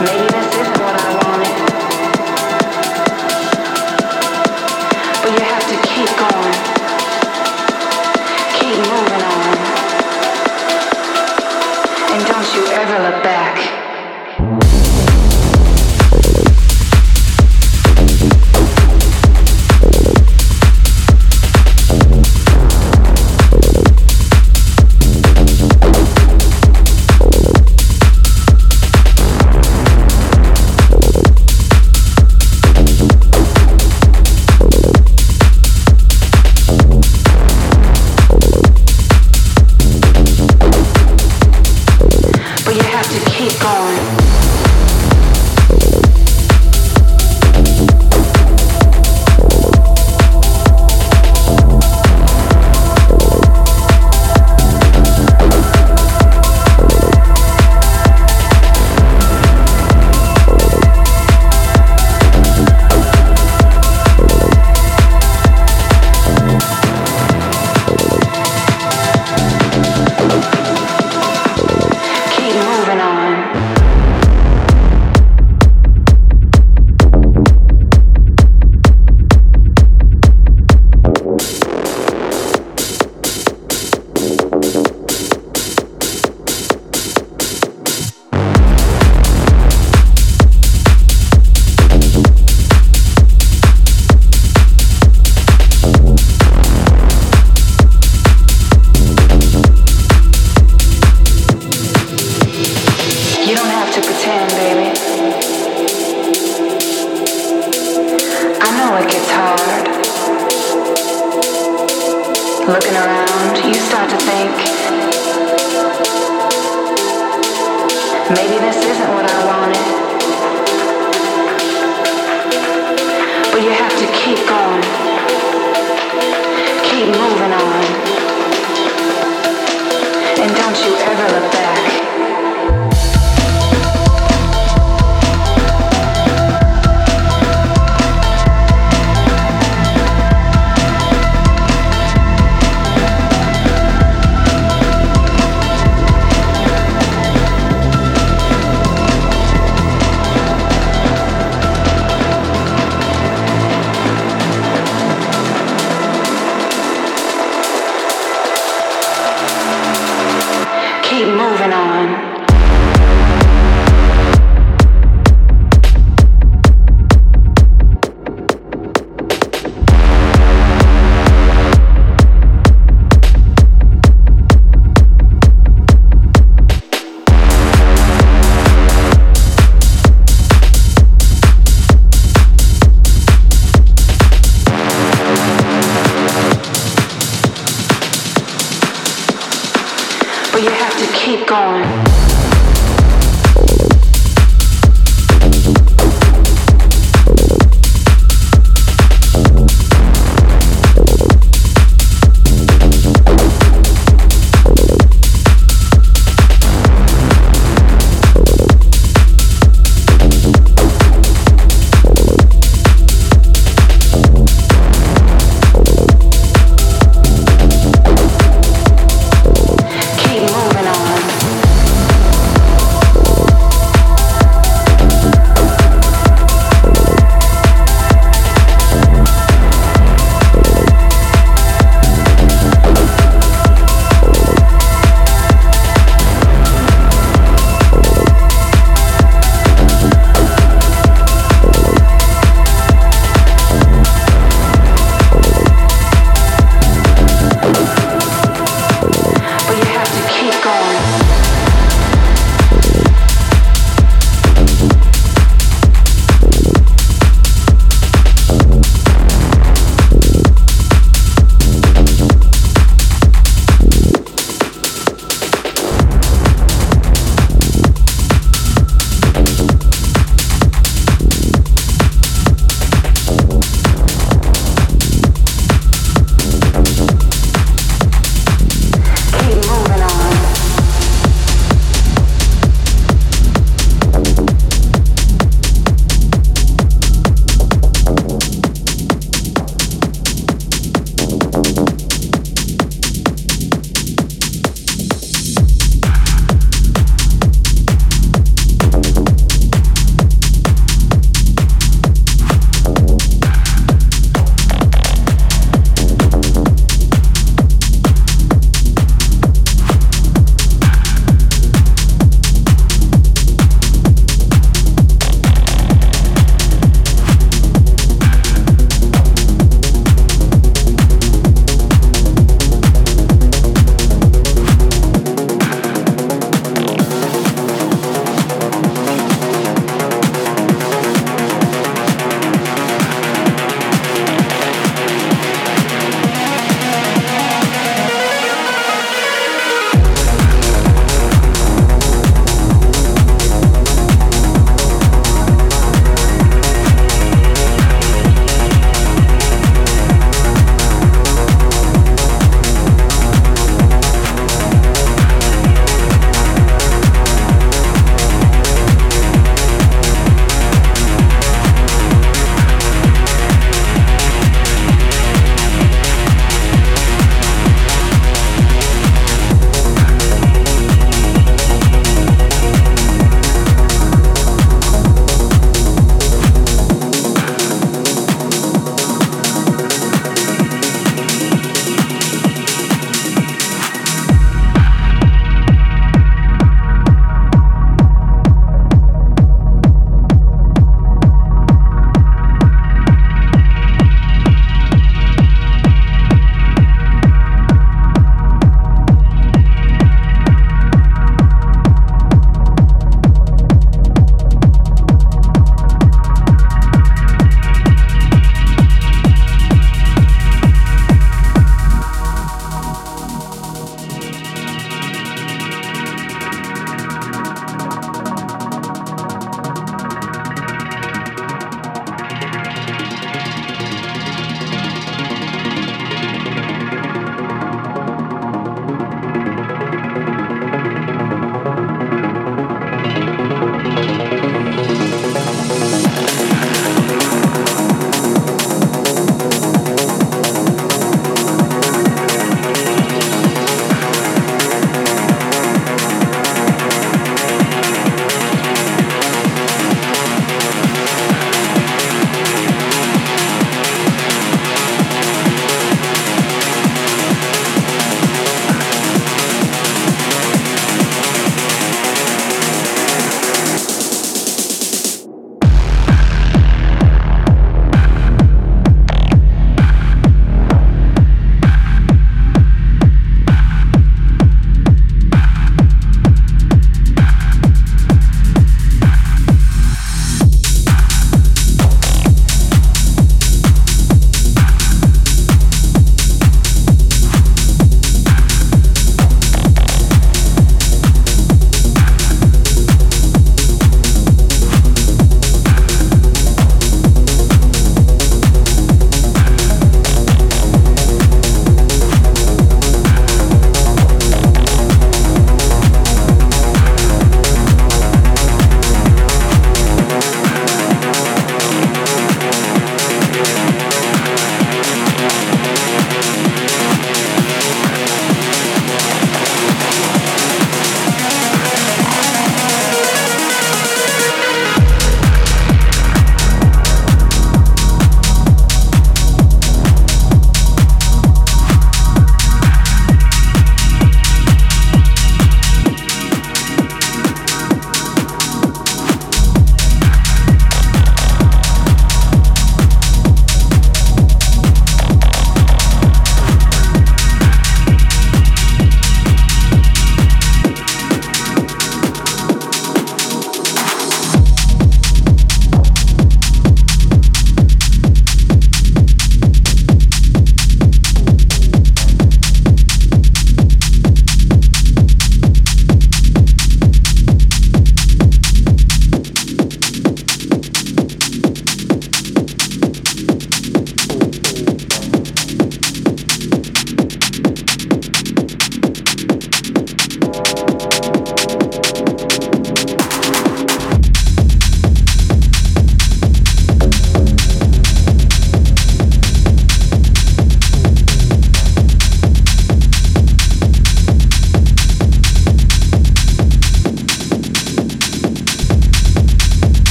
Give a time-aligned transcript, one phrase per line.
[0.00, 0.39] Maybe this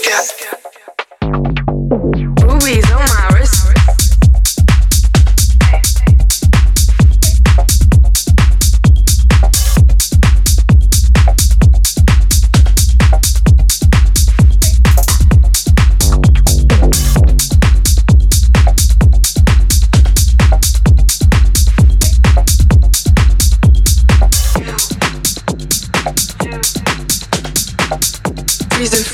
[0.00, 0.91] behavior.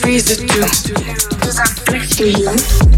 [0.09, 0.47] Movies on
[2.89, 2.98] my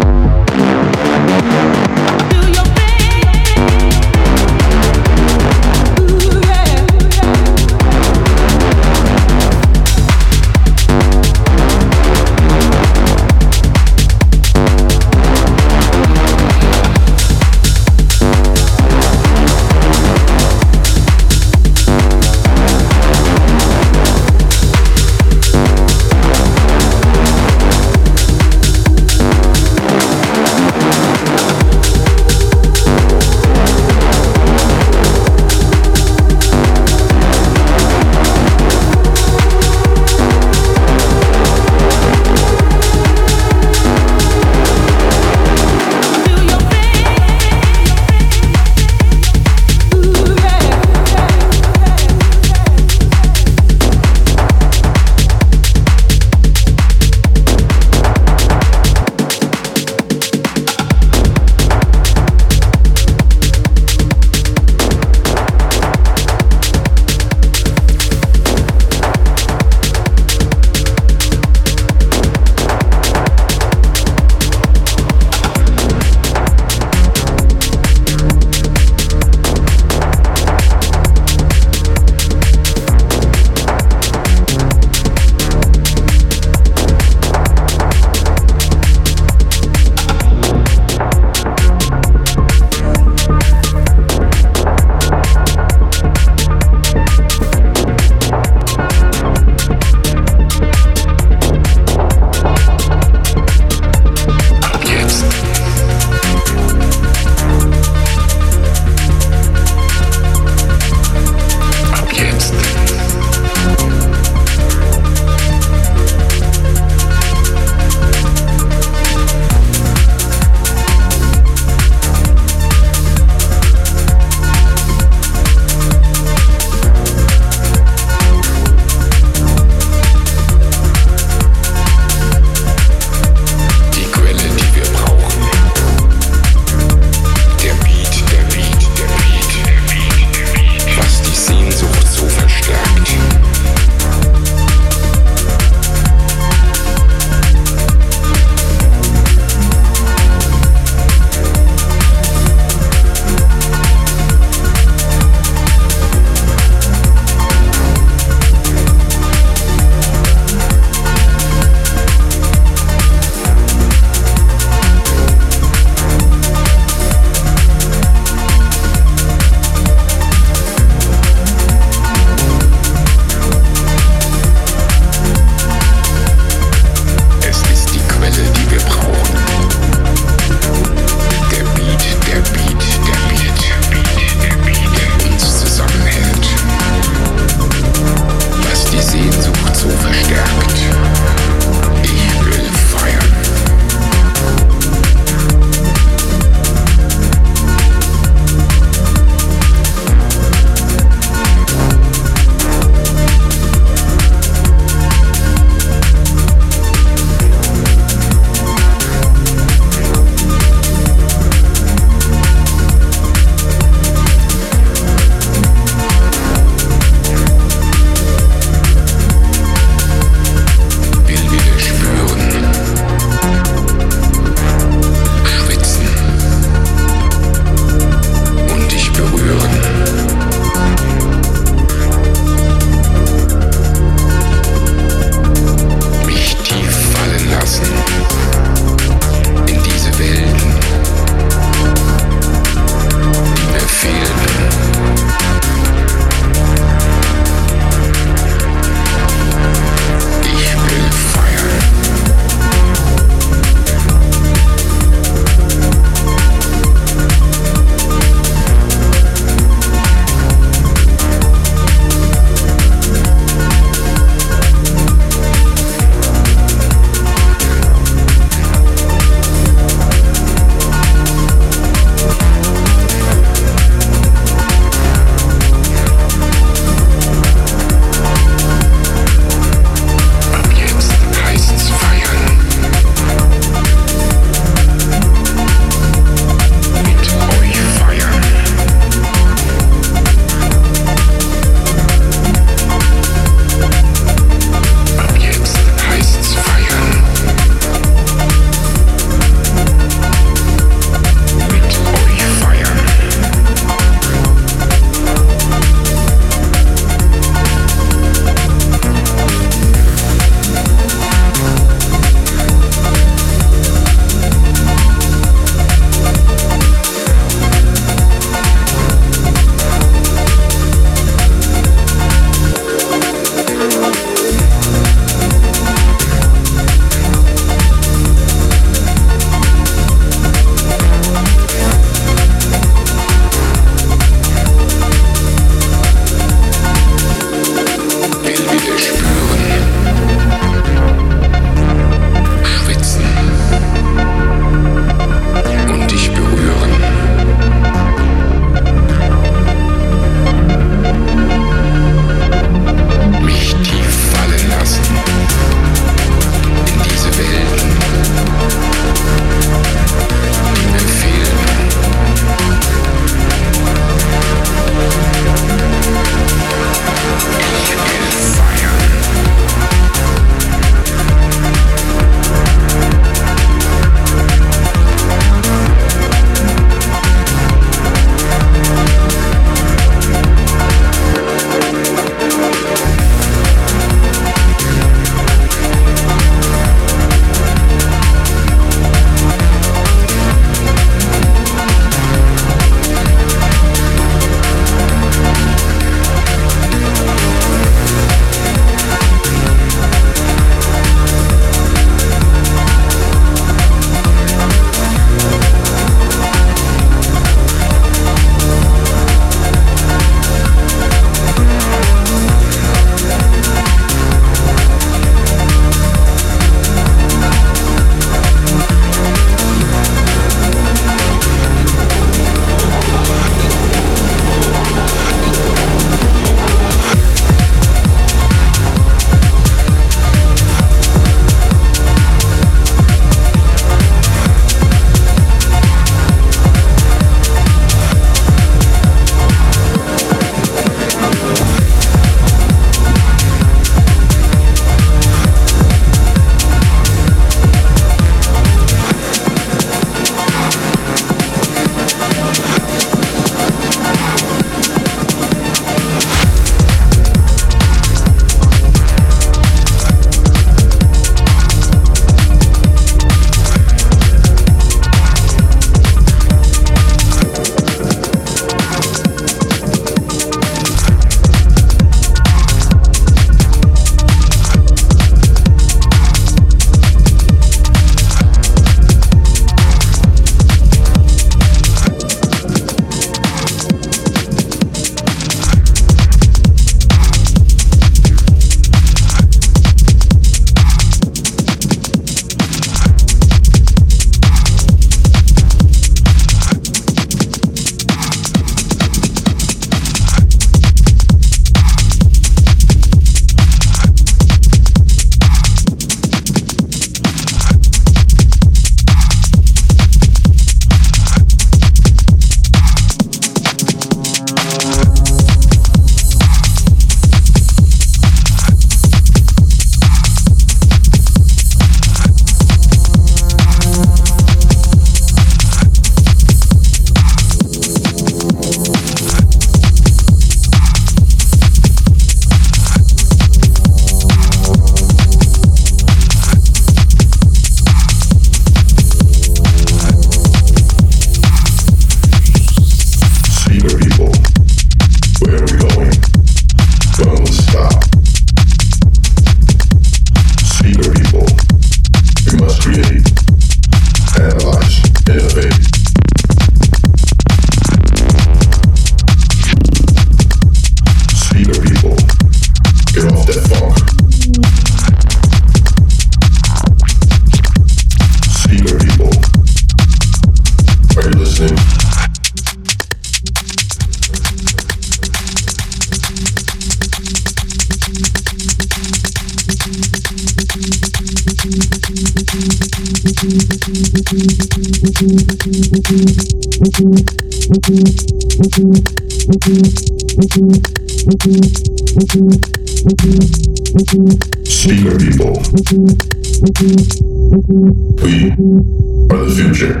[598.40, 600.00] we are the future.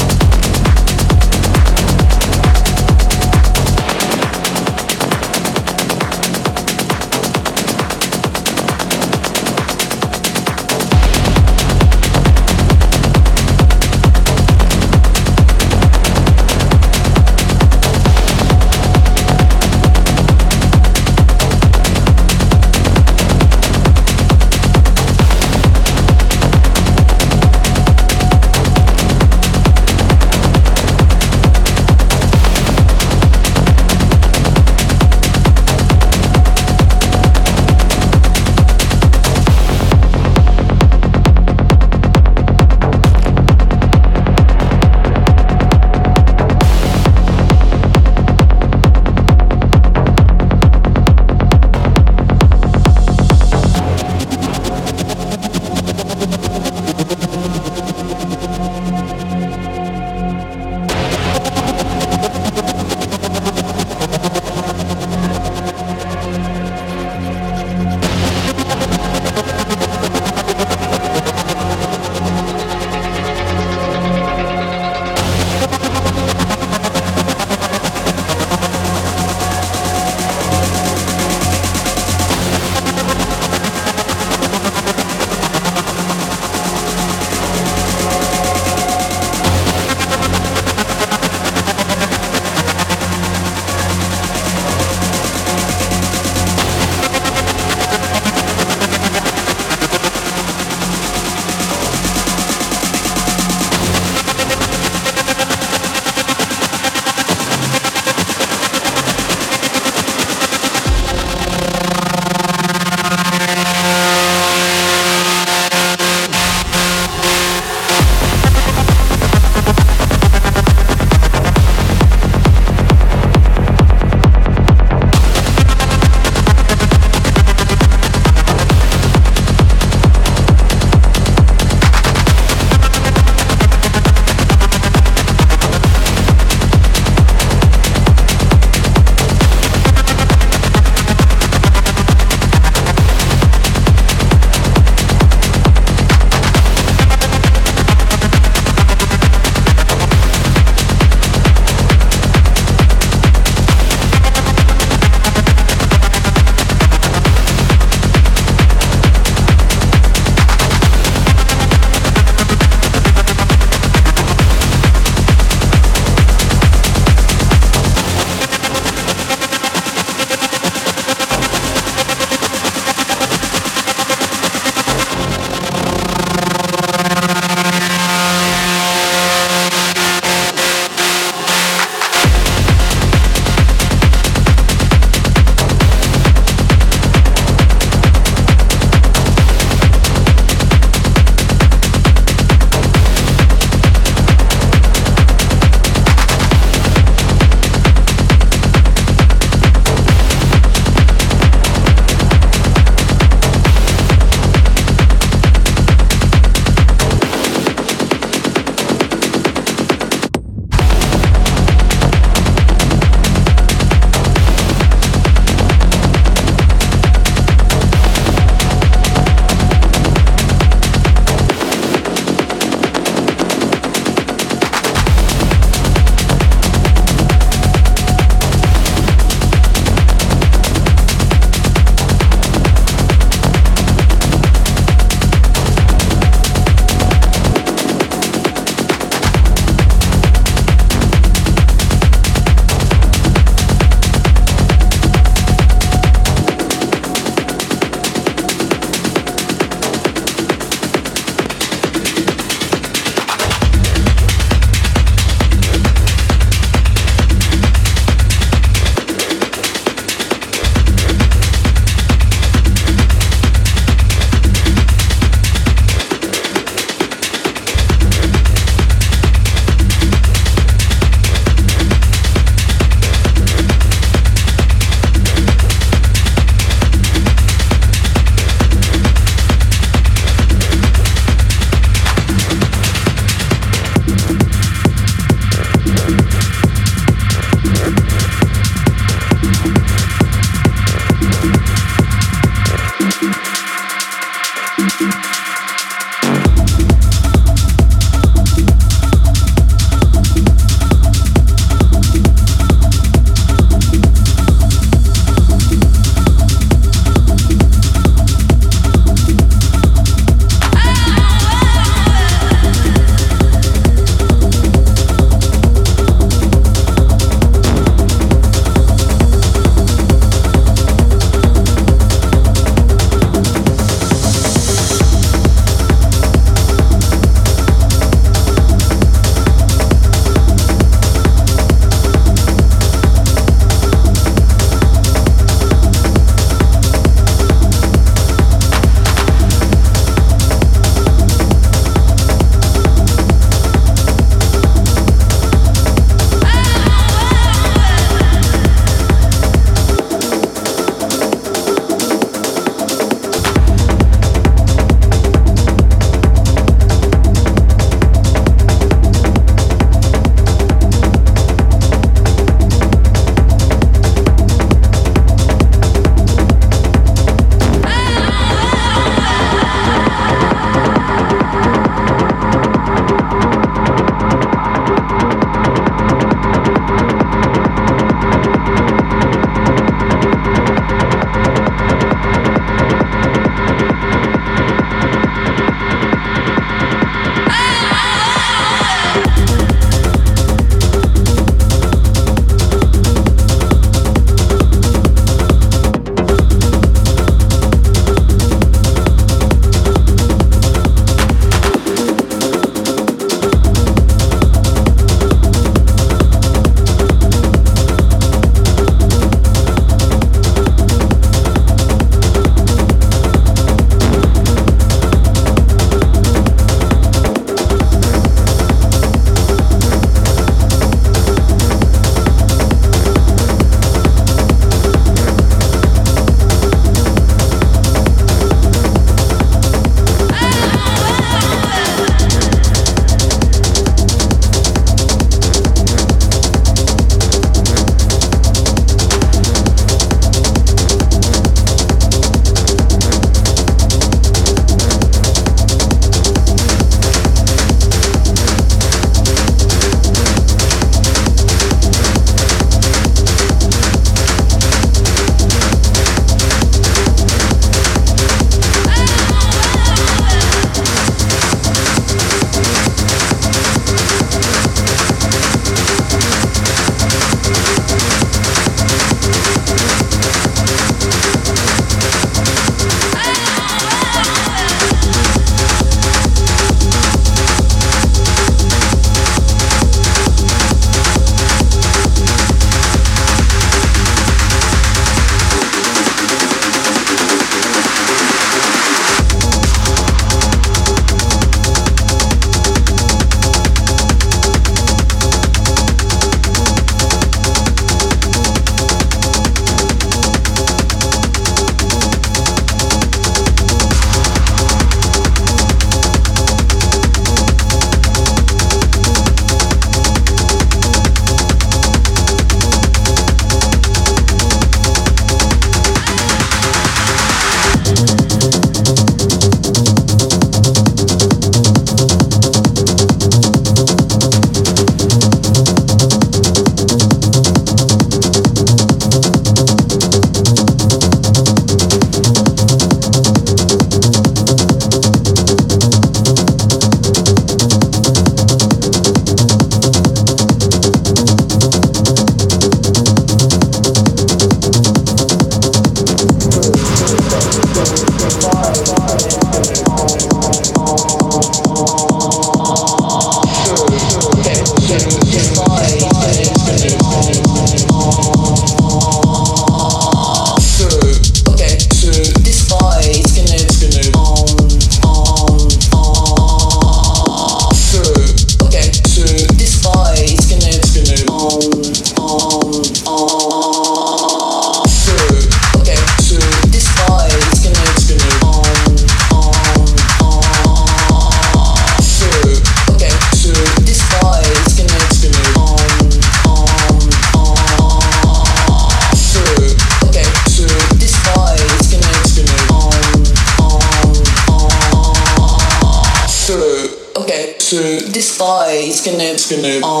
[599.55, 600.00] Gonna, oh, gonna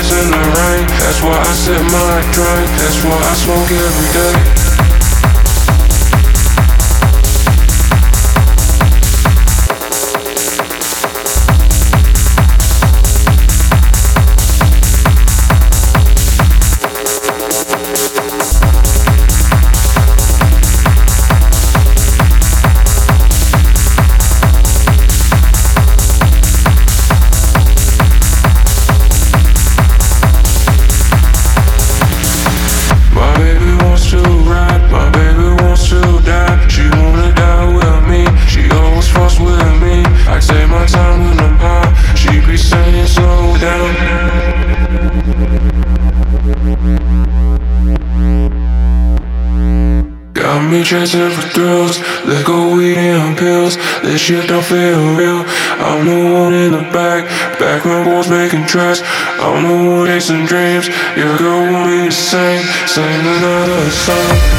[0.00, 0.86] in the rain.
[1.04, 2.68] That's why I sip my drink.
[2.80, 4.61] That's why I smoke every day.
[50.92, 51.98] Chasing for thrills.
[52.26, 53.76] Let go weed and pills.
[54.02, 55.42] This shit don't feel real.
[55.80, 57.24] I'm the one in the back.
[57.58, 59.00] Background walls making tracks.
[59.40, 60.88] I'm the one chasing dreams.
[61.16, 62.62] Your girl want me to sing.
[62.86, 64.51] Sing another song